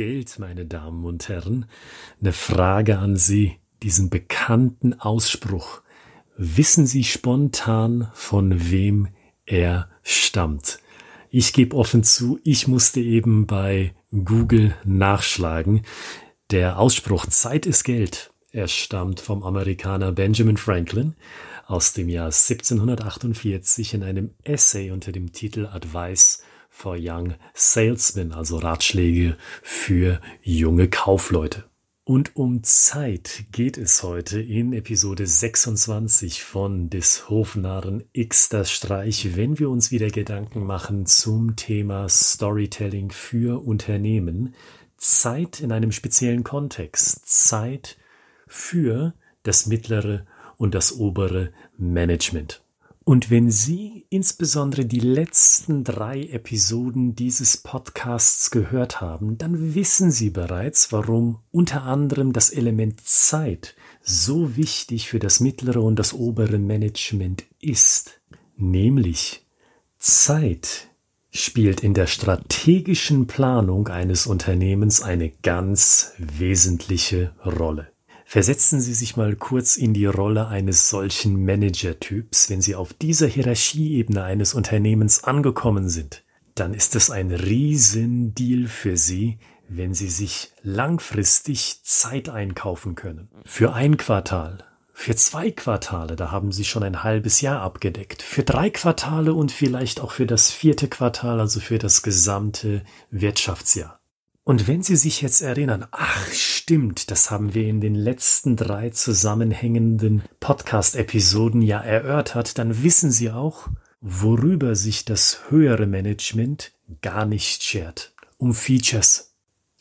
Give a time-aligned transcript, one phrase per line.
[0.00, 1.66] Geld, meine Damen und Herren.
[2.22, 5.82] Eine Frage an Sie, diesen bekannten Ausspruch.
[6.38, 9.08] Wissen Sie spontan, von wem
[9.44, 10.78] er stammt?
[11.28, 15.82] Ich gebe offen zu, ich musste eben bei Google nachschlagen.
[16.50, 18.32] Der Ausspruch Zeit ist Geld.
[18.52, 21.14] Er stammt vom Amerikaner Benjamin Franklin
[21.66, 28.56] aus dem Jahr 1748 in einem Essay unter dem Titel Advice for Young Salesmen, also
[28.56, 31.64] Ratschläge für junge Kaufleute.
[32.04, 39.36] Und um Zeit geht es heute in Episode 26 von des Hofnarren X das Streich,
[39.36, 44.54] wenn wir uns wieder Gedanken machen zum Thema Storytelling für Unternehmen.
[44.96, 47.20] Zeit in einem speziellen Kontext.
[47.26, 47.96] Zeit
[48.48, 52.62] für das mittlere und das obere Management.
[53.10, 60.30] Und wenn Sie insbesondere die letzten drei Episoden dieses Podcasts gehört haben, dann wissen Sie
[60.30, 66.60] bereits, warum unter anderem das Element Zeit so wichtig für das mittlere und das obere
[66.60, 68.20] Management ist.
[68.56, 69.44] Nämlich
[69.98, 70.86] Zeit
[71.30, 77.88] spielt in der strategischen Planung eines Unternehmens eine ganz wesentliche Rolle.
[78.32, 83.26] Versetzen Sie sich mal kurz in die Rolle eines solchen Manager-Typs, wenn Sie auf dieser
[83.26, 86.22] Hierarchieebene eines Unternehmens angekommen sind.
[86.54, 93.30] Dann ist es ein Riesendeal für Sie, wenn Sie sich langfristig Zeit einkaufen können.
[93.44, 94.58] Für ein Quartal,
[94.92, 98.22] für zwei Quartale, da haben Sie schon ein halbes Jahr abgedeckt.
[98.22, 103.99] Für drei Quartale und vielleicht auch für das vierte Quartal, also für das gesamte Wirtschaftsjahr.
[104.50, 108.90] Und wenn Sie sich jetzt erinnern, ach stimmt, das haben wir in den letzten drei
[108.90, 113.68] zusammenhängenden Podcast-Episoden ja erörtert, dann wissen Sie auch,
[114.00, 118.12] worüber sich das höhere Management gar nicht schert.
[118.38, 119.36] Um Features.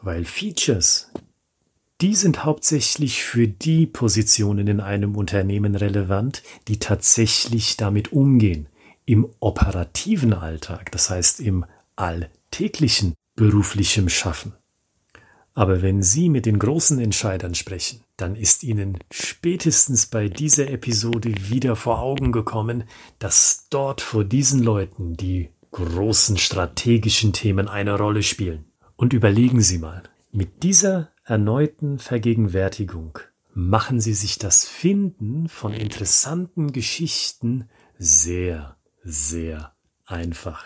[0.00, 1.10] Weil Features,
[2.00, 8.68] die sind hauptsächlich für die Positionen in einem Unternehmen relevant, die tatsächlich damit umgehen.
[9.06, 11.64] Im operativen Alltag, das heißt im
[11.96, 14.52] alltäglichen beruflichem Schaffen.
[15.54, 21.34] Aber wenn Sie mit den großen Entscheidern sprechen, dann ist Ihnen spätestens bei dieser Episode
[21.50, 22.84] wieder vor Augen gekommen,
[23.18, 28.64] dass dort vor diesen Leuten die großen strategischen Themen eine Rolle spielen.
[28.96, 33.18] Und überlegen Sie mal, mit dieser erneuten Vergegenwärtigung
[33.54, 37.68] machen Sie sich das Finden von interessanten Geschichten
[37.98, 39.74] sehr, sehr
[40.06, 40.64] einfach.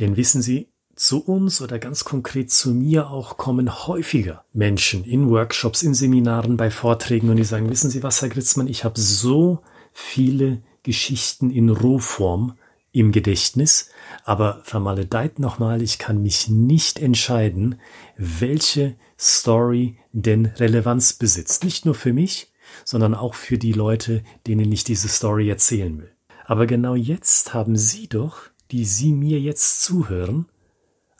[0.00, 5.28] Denn wissen Sie, zu uns oder ganz konkret zu mir auch kommen häufiger Menschen in
[5.30, 9.00] Workshops, in Seminaren, bei Vorträgen und die sagen, wissen Sie was, Herr Gritzmann, ich habe
[9.00, 9.60] so
[9.92, 12.56] viele Geschichten in Rohform
[12.92, 13.90] im Gedächtnis,
[14.24, 17.80] aber vermaledeit nochmal, ich kann mich nicht entscheiden,
[18.16, 21.64] welche Story denn Relevanz besitzt.
[21.64, 22.52] Nicht nur für mich,
[22.84, 26.12] sondern auch für die Leute, denen ich diese Story erzählen will.
[26.46, 30.46] Aber genau jetzt haben Sie doch, die Sie mir jetzt zuhören,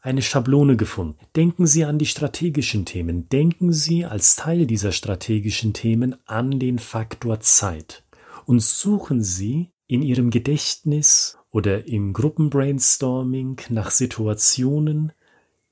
[0.04, 1.18] eine Schablone gefunden.
[1.34, 3.28] Denken Sie an die strategischen Themen.
[3.30, 8.04] Denken Sie als Teil dieser strategischen Themen an den Faktor Zeit.
[8.44, 15.12] Und suchen Sie in Ihrem Gedächtnis oder im Gruppenbrainstorming nach Situationen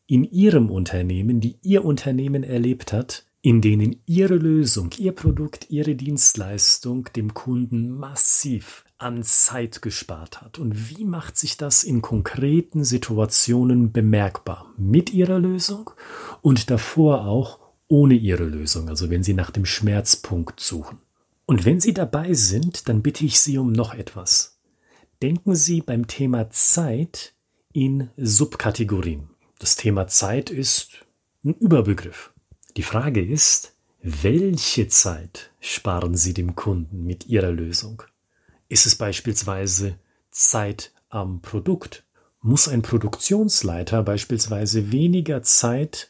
[0.07, 5.95] in Ihrem Unternehmen, die Ihr Unternehmen erlebt hat, in denen Ihre Lösung, Ihr Produkt, Ihre
[5.95, 10.59] Dienstleistung dem Kunden massiv an Zeit gespart hat.
[10.59, 14.73] Und wie macht sich das in konkreten Situationen bemerkbar?
[14.77, 15.91] Mit Ihrer Lösung
[16.41, 17.59] und davor auch
[17.89, 20.99] ohne Ihre Lösung, also wenn Sie nach dem Schmerzpunkt suchen.
[21.45, 24.59] Und wenn Sie dabei sind, dann bitte ich Sie um noch etwas.
[25.21, 27.35] Denken Sie beim Thema Zeit
[27.73, 29.29] in Subkategorien.
[29.59, 31.05] Das Thema Zeit ist
[31.45, 32.33] ein Überbegriff.
[32.77, 38.03] Die Frage ist, welche Zeit sparen Sie dem Kunden mit Ihrer Lösung?
[38.73, 39.97] Ist es beispielsweise
[40.31, 42.05] Zeit am Produkt?
[42.41, 46.09] Muss ein Produktionsleiter beispielsweise weniger Zeit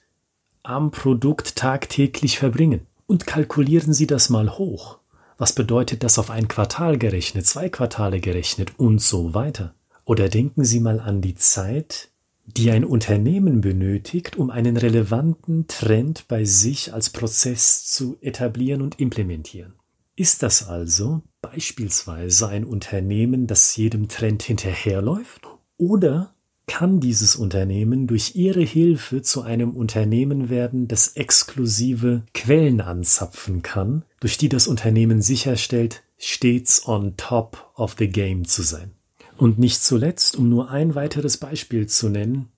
[0.62, 2.86] am Produkt tagtäglich verbringen?
[3.08, 5.00] Und kalkulieren Sie das mal hoch.
[5.38, 9.74] Was bedeutet das auf ein Quartal gerechnet, zwei Quartale gerechnet und so weiter?
[10.04, 12.10] Oder denken Sie mal an die Zeit,
[12.46, 19.00] die ein Unternehmen benötigt, um einen relevanten Trend bei sich als Prozess zu etablieren und
[19.00, 19.72] implementieren.
[20.14, 25.46] Ist das also beispielsweise ein Unternehmen, das jedem Trend hinterherläuft?
[25.78, 26.34] Oder
[26.66, 34.04] kann dieses Unternehmen durch ihre Hilfe zu einem Unternehmen werden, das exklusive Quellen anzapfen kann,
[34.20, 38.92] durch die das Unternehmen sicherstellt, stets on top of the game zu sein?
[39.38, 42.48] Und nicht zuletzt, um nur ein weiteres Beispiel zu nennen,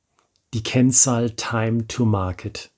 [0.54, 2.70] die Kennzahl Time to Market.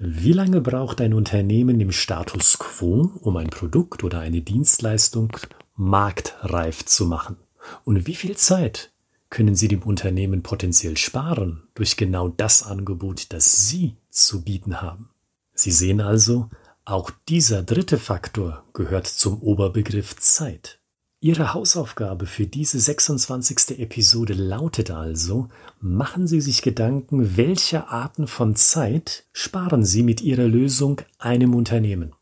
[0.00, 5.36] Wie lange braucht ein Unternehmen im Status quo, um ein Produkt oder eine Dienstleistung
[5.74, 7.36] marktreif zu machen?
[7.84, 8.92] Und wie viel Zeit
[9.28, 15.10] können Sie dem Unternehmen potenziell sparen durch genau das Angebot, das Sie zu bieten haben?
[15.54, 16.48] Sie sehen also,
[16.84, 20.78] auch dieser dritte Faktor gehört zum Oberbegriff Zeit.
[21.20, 23.80] Ihre Hausaufgabe für diese 26.
[23.80, 25.48] Episode lautet also,
[25.80, 32.12] machen Sie sich Gedanken, welche Arten von Zeit sparen Sie mit Ihrer Lösung einem Unternehmen?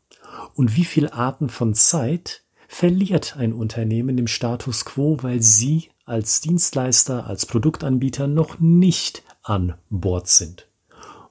[0.55, 6.41] Und wie viele Arten von Zeit verliert ein Unternehmen im Status quo, weil Sie als
[6.41, 10.67] Dienstleister, als Produktanbieter noch nicht an Bord sind?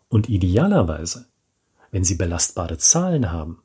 [0.09, 1.27] Und idealerweise
[1.91, 3.63] wenn Sie belastbare Zahlen haben,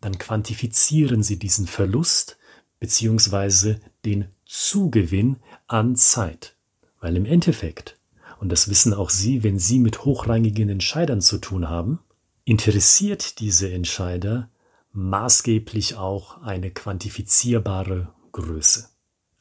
[0.00, 2.38] dann quantifizieren Sie diesen Verlust
[2.86, 3.76] bzw.
[4.04, 5.36] den Zugewinn
[5.66, 6.54] an Zeit.
[7.00, 7.98] Weil im Endeffekt,
[8.40, 11.98] und das wissen auch Sie, wenn Sie mit hochrangigen Entscheidern zu tun haben,
[12.44, 14.48] interessiert diese Entscheider
[14.92, 18.88] maßgeblich auch eine quantifizierbare Größe.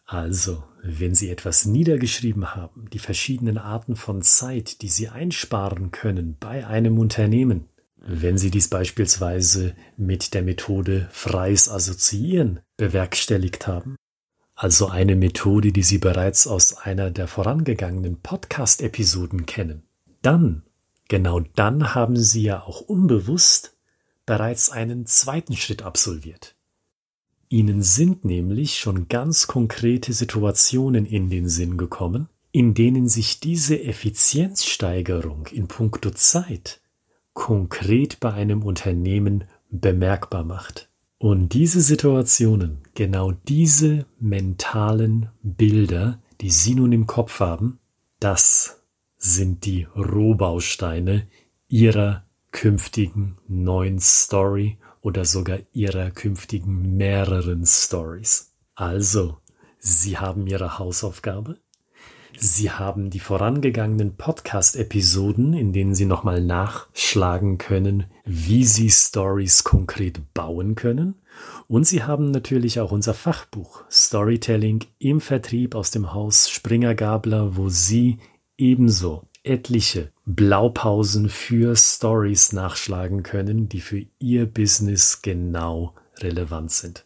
[0.06, 6.36] Also, wenn Sie etwas niedergeschrieben haben, die verschiedenen Arten von Zeit, die Sie einsparen können
[6.40, 7.68] bei einem Unternehmen,
[8.08, 13.96] wenn Sie dies beispielsweise mit der Methode freies Assoziieren bewerkstelligt haben,
[14.54, 19.84] also eine Methode, die Sie bereits aus einer der vorangegangenen Podcast-Episoden kennen,
[20.22, 20.62] dann,
[21.08, 23.76] genau dann haben Sie ja auch unbewusst
[24.28, 26.56] bereits einen zweiten Schritt absolviert.
[27.50, 33.82] Ihnen sind nämlich schon ganz konkrete Situationen in den Sinn gekommen, in denen sich diese
[33.82, 36.82] Effizienzsteigerung in puncto Zeit
[37.36, 40.90] konkret bei einem Unternehmen bemerkbar macht.
[41.20, 47.80] Und diese Situationen, genau diese mentalen Bilder, die Sie nun im Kopf haben,
[48.20, 48.82] das
[49.18, 51.28] sind die Rohbausteine
[51.68, 58.54] Ihrer künftigen neuen Story oder sogar Ihrer künftigen mehreren Stories.
[58.76, 59.38] Also,
[59.78, 61.60] Sie haben Ihre Hausaufgabe,
[62.38, 70.34] Sie haben die vorangegangenen Podcast-Episoden, in denen Sie nochmal nachschlagen können, wie Sie Stories konkret
[70.34, 71.16] bauen können.
[71.68, 77.56] Und Sie haben natürlich auch unser Fachbuch Storytelling im Vertrieb aus dem Haus Springer Gabler,
[77.56, 78.18] wo Sie
[78.58, 87.05] ebenso etliche Blaupausen für Stories nachschlagen können, die für Ihr Business genau relevant sind.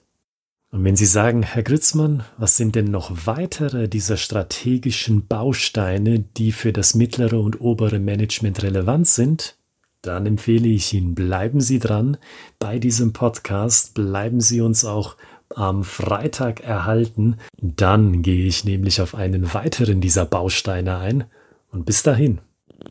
[0.71, 6.51] Und wenn Sie sagen, Herr Gritzmann, was sind denn noch weitere dieser strategischen Bausteine, die
[6.51, 9.55] für das mittlere und obere Management relevant sind,
[10.01, 12.17] dann empfehle ich Ihnen, bleiben Sie dran
[12.59, 15.17] bei diesem Podcast, bleiben Sie uns auch
[15.55, 17.37] am Freitag erhalten.
[17.59, 21.25] Dann gehe ich nämlich auf einen weiteren dieser Bausteine ein.
[21.71, 22.39] Und bis dahin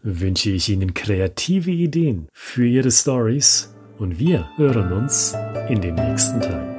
[0.02, 5.34] wünsche ich Ihnen kreative Ideen für Ihre Stories und wir hören uns
[5.68, 6.77] in den nächsten Tagen.